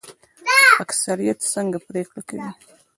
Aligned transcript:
اکثریت 0.83 1.39
څنګه 1.53 1.77
پریکړه 1.87 2.21
کوي؟ 2.29 2.49